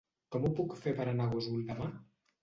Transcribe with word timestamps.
Com 0.35 0.45
ho 0.45 0.49
puc 0.59 0.71
fer 0.85 0.93
per 0.99 1.05
anar 1.11 1.27
a 1.29 1.31
Gósol 1.33 1.61
demà? 1.67 1.91